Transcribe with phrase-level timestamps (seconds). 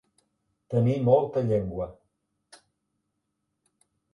[0.73, 1.87] Tenir molta llengua.